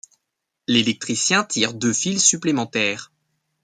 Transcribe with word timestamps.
l'électricien 0.67 1.43
tire 1.43 1.75
deux 1.75 1.93
fils 1.93 2.25
supplémentaire 2.25 3.11